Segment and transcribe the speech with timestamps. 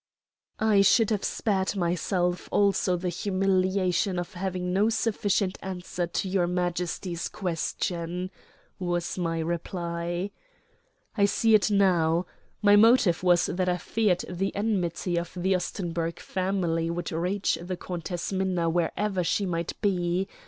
[0.59, 6.47] "I should have spared myself also the humiliation of having no sufficient answer to your
[6.47, 8.31] Majesty's question,"
[8.79, 10.31] was my reply.
[11.15, 12.25] "I see it now.
[12.63, 17.77] My motive was that I feared the enmity of the Ostenburg family would reach the
[17.77, 20.27] Countess Minna wherever she might be.